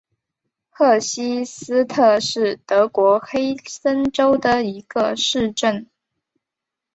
[0.71, 5.85] 赫希斯特是德国黑森州的一个市镇。